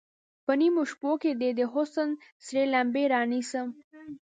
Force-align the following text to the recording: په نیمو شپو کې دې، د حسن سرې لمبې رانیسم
په 0.45 0.53
نیمو 0.59 0.83
شپو 0.91 1.11
کې 1.21 1.31
دې، 1.39 1.49
د 1.59 1.61
حسن 1.73 2.09
سرې 2.45 2.63
لمبې 2.73 3.03
رانیسم 3.13 3.67